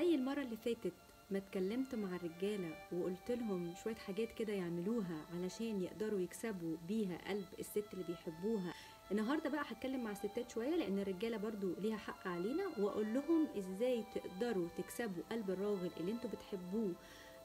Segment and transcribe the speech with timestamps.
[0.00, 0.92] المرة اللي فاتت
[1.30, 7.46] ما اتكلمت مع الرجالة وقلت لهم شوية حاجات كده يعملوها علشان يقدروا يكسبوا بيها قلب
[7.58, 8.74] الست اللي بيحبوها.
[9.10, 14.04] النهاردة بقى هتكلم مع الستات شوية لأن الرجالة برضو ليها حق علينا وأقول لهم إزاي
[14.14, 16.92] تقدروا تكسبوا قلب الراجل اللي أنتوا بتحبوه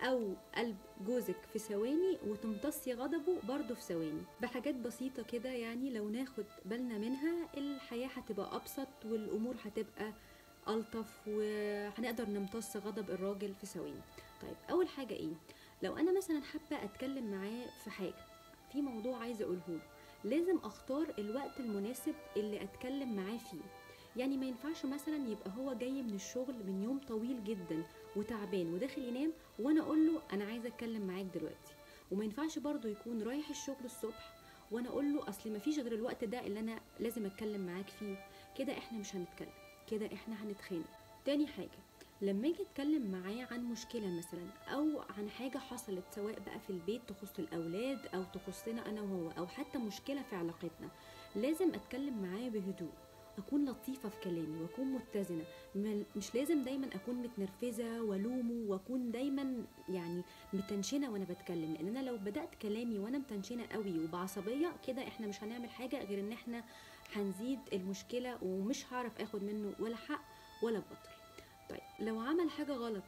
[0.00, 0.76] أو قلب
[1.06, 4.22] جوزك في ثواني وتمتصي غضبه برضه في ثواني.
[4.42, 10.12] بحاجات بسيطة كده يعني لو ناخد بالنا منها الحياة هتبقى أبسط والأمور هتبقى
[10.68, 14.00] ألطف وهنقدر نمتص غضب الراجل في ثواني.
[14.42, 15.32] طيب أول حاجة إيه؟
[15.82, 18.14] لو أنا مثلا حابة أتكلم معاه في حاجة
[18.72, 19.80] في موضوع عايزة أقوله له
[20.24, 23.60] لازم أختار الوقت المناسب اللي أتكلم معاه فيه.
[24.16, 27.82] يعني ما ينفعش مثلا يبقى هو جاي من الشغل من يوم طويل جدا
[28.16, 31.72] وتعبان وداخل ينام وأنا أقول له أنا عايزه أتكلم معاك دلوقتي.
[32.10, 34.34] وما ينفعش برضو يكون رايح الشغل الصبح
[34.70, 38.16] وأنا أقول له أصل ما فيش غير الوقت ده اللي أنا لازم أتكلم معاك فيه
[38.58, 39.52] كده إحنا مش هنتكلم.
[39.90, 40.84] كده إحنا هنتخانق.
[41.24, 41.78] تاني حاجة
[42.22, 47.00] لما أجي أتكلم معاه عن مشكلة مثلا أو عن حاجة حصلت سواء بقى في البيت
[47.08, 50.88] تخص الأولاد أو تخصنا أنا وهو أو حتى مشكلة في علاقتنا
[51.36, 52.92] لازم أتكلم معاه بهدوء
[53.38, 55.44] أكون لطيفة في كلامي وأكون متزنة.
[56.16, 62.16] مش لازم دايما أكون متنرفزة وألومه وأكون دايما يعني متنشنة وأنا بتكلم لأن أنا لو
[62.16, 66.64] بدأت كلامي وأنا متنشنة قوي وبعصبية كده إحنا مش هنعمل حاجة غير إن إحنا
[67.16, 70.20] هنزيد المشكلة ومش هعرف آخد منه ولا حق
[70.62, 71.10] ولا بطل.
[71.70, 73.02] طيب لو عمل حاجة غلط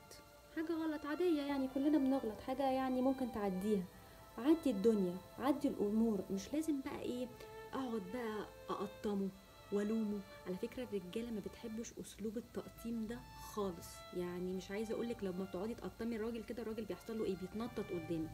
[0.56, 3.82] حاجة غلط عادية يعني كلنا بنغلط حاجة يعني ممكن تعديها.
[4.38, 7.26] عدي الدنيا عدي الأمور مش لازم بقى إيه
[7.72, 9.28] أقعد بقى أقطمه
[9.72, 10.20] وألومه.
[10.46, 13.18] على فكرة الرجالة ما بتحبش أسلوب التقطيم ده
[13.54, 13.88] خالص.
[14.16, 17.84] يعني مش عايزة أقول لك لما تقعدي تقطمي الراجل كده الراجل بيحصل له إيه بيتنطط
[17.90, 18.28] قدامه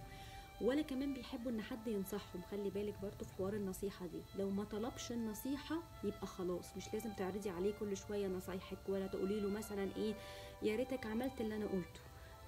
[0.61, 2.43] ولا كمان بيحبوا إن حد ينصحهم.
[2.51, 4.23] خلي بالك برضو في حوار النصيحة دي.
[4.39, 9.41] لو ما طلبش النصيحة يبقى خلاص مش لازم تعرضي عليه كل شوية نصايحك ولا تقولي
[9.41, 10.15] له مثلا إيه
[10.63, 12.01] يا ريتك عملت اللي أنا قلته.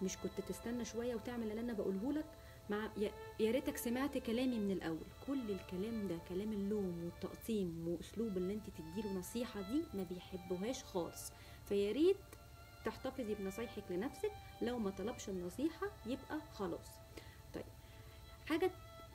[0.03, 2.25] مش كنت تستنى شوية وتعمل اللي أنا بقوله لك؟
[2.71, 5.07] مع يا- ريتك سمعت كلامي من الأول.
[5.27, 11.33] كل الكلام ده كلام اللوم والتقطيم وأسلوب اللي أنت تديله نصيحة دي ما بيحبوهاش خالص.
[11.69, 12.17] فيا ريت
[12.85, 14.33] تحتفظي بنصايحك لنفسك.
[14.63, 17.00] لو ما طلبش النصيحة يبقى خلاص.
[18.51, 18.71] حاجة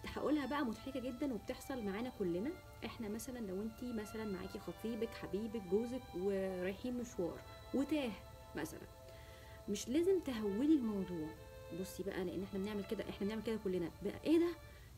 [0.06, 2.52] هقولها بقى مضحكة جدا وبتحصل معانا كلنا.
[2.86, 7.40] إحنا مثلا لو انت مثلا معاكي خطيبك حبيبك جوزك ورايحين مشوار
[7.74, 8.12] وتاه
[8.56, 8.88] مثلا.
[9.70, 11.28] مش لازم تهولي الموضوع.
[11.82, 13.92] بصي بقى لأن إحنا بنعمل كده إحنا بنعمل كده كلنا.
[14.04, 14.50] بقى إيه ده؟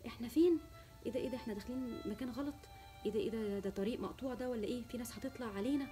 [0.07, 0.59] إحنا فين؟
[1.05, 2.55] إيه ده؟ إيه ده؟ إحنا داخلين مكان غلط.
[3.05, 5.87] إيه ده؟ إيه ده؟ ده طريق مقطوع ده ولا إيه؟ في ناس هتطلع علينا.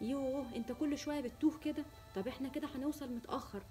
[0.00, 1.84] يوه أنت كل شوية بتتوه كده.
[2.16, 3.62] طب إحنا كده هنوصل متأخر.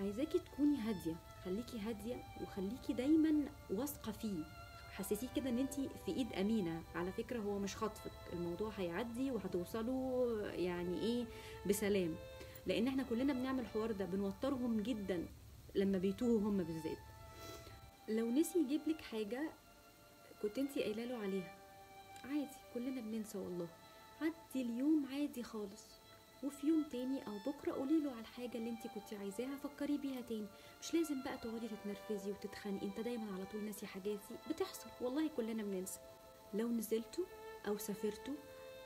[0.00, 4.44] عايزاكي تكوني هادية خليكي هادية وخليكي دايما واثقة فيه.
[4.92, 6.82] حسسيه كده إن انت في إيد أمينة.
[6.94, 11.24] على فكرة هو مش خطفك الموضوع هيعدي وهتوصلوا يعني إيه
[11.66, 12.14] بسلام.
[12.66, 15.26] لأن إحنا كلنا بنعمل الحوار ده بنوترهم جدا
[15.74, 16.98] لما بيتوهوا هم بالذات.
[18.08, 19.50] لو نسي يجيب لك حاجة
[20.42, 21.54] كنت انت قايلة له عليها.
[22.24, 23.68] عادي كلنا بننسى والله.
[24.20, 25.99] عدي اليوم عادي خالص.
[26.44, 30.20] وفي يوم تاني أو بكرة قولي له على الحاجة اللي انت كنت عايزاها فكري بيها
[30.20, 30.46] تاني.
[30.82, 35.62] مش لازم بقى تقعدي تتنرفزي وتتخانقي انت دايما على طول ناسي حاجاتي بتحصل والله كلنا
[35.62, 36.00] بننسى.
[36.54, 37.24] لو نزلتوا
[37.68, 38.34] أو سافرتوا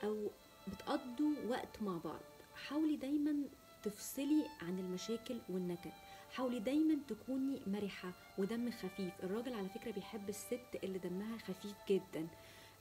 [0.03, 0.27] أو
[0.67, 2.19] بتقضوا وقت مع بعض
[2.55, 3.35] حاولي دايما
[3.83, 5.91] تفصلي عن المشاكل والنكد.
[6.31, 9.13] حاولي دايما تكوني مرحة ودم خفيف.
[9.23, 12.27] الراجل على فكرة بيحب الست اللي دمها خفيف جدا.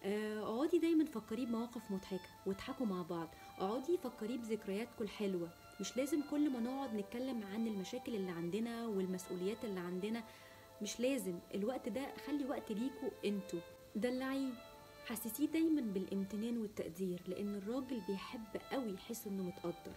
[0.04, 3.28] اقعدي دايما فكريه بمواقف مضحكة واضحكوا مع بعض.
[3.58, 5.48] اقعدي فكريه بذكرياتكم الحلوة
[5.80, 10.24] مش لازم كل ما نقعد نتكلم عن المشاكل اللي عندنا والمسؤوليات اللي عندنا.
[10.82, 11.38] مش لازم.
[11.54, 13.60] الوقت ده خلي وقت ليكوا أنتوا.
[13.96, 14.52] دلعيه.
[15.06, 19.94] حسسيه دايما بالامتنان والتقدير لأن الراجل بيحب قوي يحس إنه متقدر.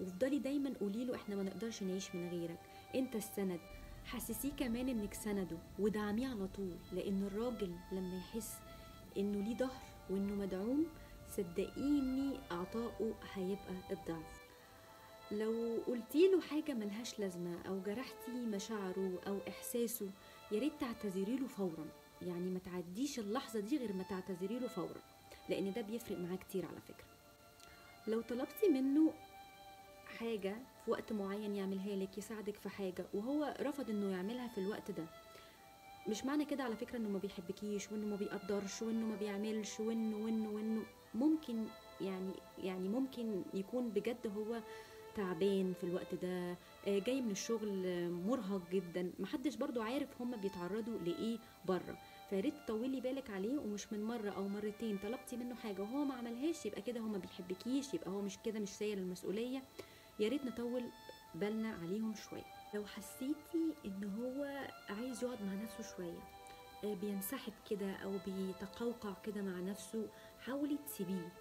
[0.00, 2.60] وافضلي دايما قولي له إحنا ما نقدرش نعيش من غيرك.
[2.94, 3.60] أنت السند.
[4.04, 5.58] حسسيه كمان إنك سنده.
[5.78, 8.54] ودعميه على طول لأن الراجل لما يحس
[9.18, 10.86] إنه ليه ظهر وإنه مدعوم
[11.36, 14.38] صدقيني عطاؤه هيبقى الضعف.
[15.30, 20.10] لو قلتي له حاجة ملهاش لازمة أو جرحتي مشاعره أو إحساسه
[20.52, 21.86] يا ريت تعتذري له فورا.
[22.22, 25.00] يعني ما تعديش اللحظة دي غير ما تعتذري له فورا
[25.48, 27.06] لأن ده بيفرق معاه كتير على فكرة.
[28.06, 29.12] لو طلبتي منه
[30.18, 34.90] حاجة في وقت معين يعملها لك يساعدك في حاجة وهو رفض إنه يعملها في الوقت
[34.90, 35.04] ده
[36.08, 40.16] مش معنى كده على فكرة إنه ما بيحبكيش وإنه ما بيقدرش وإنه ما بيعملش وإنه
[40.16, 40.82] وإنه وإنه.
[41.14, 41.64] ممكن
[42.00, 44.60] يعني يعني ممكن يكون بجد هو
[45.16, 46.50] تعبان في الوقت ده
[46.86, 49.12] آه، جاي من الشغل آه، مرهق جدا.
[49.18, 51.98] محدش برضو عارف هما بيتعرضوا لإيه بره.
[52.30, 54.98] فياريت تطولي بالك عليه ومش من مرة أو مرتين.
[55.02, 58.58] طلبتي منه حاجة وهو ما عملهاش يبقى كده هو ما بيحبكيش يبقى هو مش كده
[58.60, 59.62] مش ساير المسؤولية.
[60.20, 60.82] يا ريت نطول
[61.34, 62.57] بالنا عليهم شوية.
[62.74, 66.18] لو حسيتي إن هو عايز يقعد مع نفسه شوية
[66.84, 70.08] آه، بينسحب كده أو بيتقوقع كده مع نفسه
[70.40, 71.32] حاولي تسيبيه.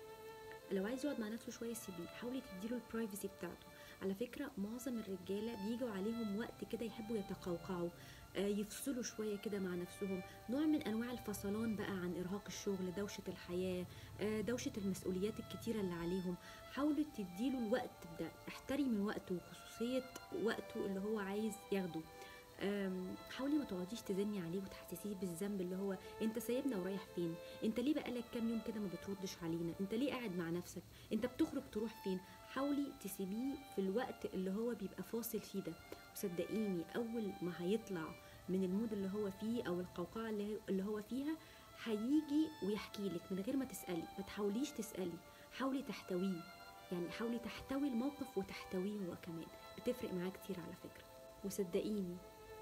[0.72, 3.68] لو عايز يقعد مع نفسه شوية سيبيه حاولي تديله البرايفسي بتاعته.
[4.02, 7.90] على فكرة معظم الرجالة بيجوا عليهم وقت كده يحبوا يتقوقعوا
[8.36, 10.22] آه، يفصلوا شوية كده مع نفسهم.
[10.50, 13.86] نوع من أنواع الفصلان بقى عن إرهاق الشغل دوشة الحياة
[14.22, 16.36] آه، دوشة المسؤوليات الكتيرة اللي عليهم.
[16.72, 19.38] حاولوا تديله الوقت ده احترمي وقته
[19.78, 20.04] وخصوصيه
[20.44, 22.02] وقته اللي هو عايز ياخده.
[23.30, 27.94] حاولي ما تقعديش تزني عليه وتحسسيه بالذنب اللي هو انت سايبنا ورايح فين؟ انت ليه
[27.94, 30.82] بقالك كام يوم كده ما بتردش علينا؟ انت ليه قاعد مع نفسك؟
[31.14, 35.74] انت بتخرج تروح فين؟ حاولي تسيبيه في الوقت اللي هو بيبقى فاصل فيه ده.
[36.14, 38.06] وصدقيني أول ما هيطلع
[38.50, 40.30] من المود اللي هو فيه أو القوقعة
[40.70, 41.38] اللي هو فيها
[41.84, 44.04] هيجي ويحكي لك من غير ما تسألي.
[44.18, 45.18] ما تحاوليش تسألي.
[45.52, 46.42] حاولي تحتويه.
[46.92, 49.46] يعني حاولي تحتوي الموقف وتحتويه هو كمان.
[49.78, 51.06] بتفرق معاه كتير على فكرة.
[51.46, 52.18] وصدقيني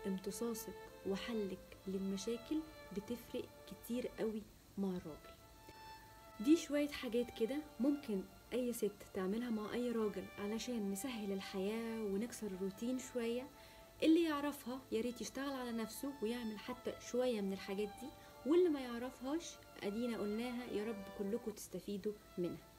[0.07, 0.75] امتصاصك
[1.07, 2.59] وحلك للمشاكل
[2.97, 4.41] بتفرق كتير قوي
[4.77, 5.35] مع الراجل.
[6.39, 8.21] دي شوية حاجات كده ممكن
[8.53, 13.47] أي ست تعملها مع أي راجل علشان نسهل الحياة ونكسر الروتين شوية.
[14.03, 18.09] اللي يعرفها يا ريت يشتغل على نفسه ويعمل حتى شوية من الحاجات دي.
[18.45, 22.74] واللي ما يعرفهاش أدينا قلناها يا رب كلكم تستفيدوا منها.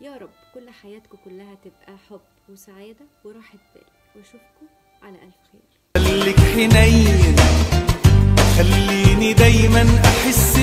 [0.00, 3.82] يا رب كل حياتكم كلها تبقى حب وسعادة وراحة بال.
[4.16, 4.66] وأشوفكم
[5.02, 5.60] على ألف خير.
[6.04, 7.36] خليك حنين
[8.58, 10.57] خليني دايما أحس